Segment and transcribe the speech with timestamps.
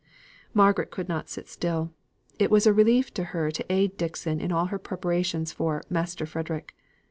[0.55, 1.91] Margaret could not sit still.
[2.39, 6.25] It was a relief to her to aid Dixon in all her preparations for "Master
[6.25, 6.75] Frederick."